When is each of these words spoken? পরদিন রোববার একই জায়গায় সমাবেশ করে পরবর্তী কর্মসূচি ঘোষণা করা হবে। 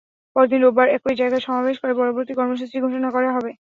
পরদিন 0.35 0.59
রোববার 0.61 0.87
একই 0.95 1.15
জায়গায় 1.19 1.45
সমাবেশ 1.47 1.75
করে 1.79 1.93
পরবর্তী 1.99 2.33
কর্মসূচি 2.35 2.75
ঘোষণা 2.85 3.09
করা 3.15 3.29
হবে। 3.35 3.51